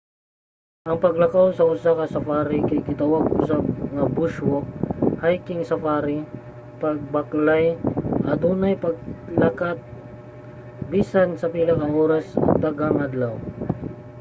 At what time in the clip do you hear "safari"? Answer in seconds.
2.15-2.57, 5.71-6.19